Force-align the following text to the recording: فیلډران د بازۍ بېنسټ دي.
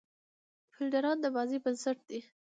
فیلډران 0.73 1.17
د 1.21 1.25
بازۍ 1.35 1.57
بېنسټ 1.63 1.97
دي. 2.09 2.19